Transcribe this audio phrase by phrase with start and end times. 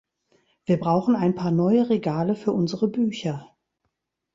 [0.65, 3.55] Wir brauchen ein paar neue Regale für unsere Bücher.